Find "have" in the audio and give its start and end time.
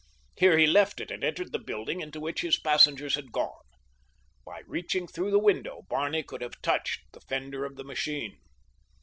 6.41-6.59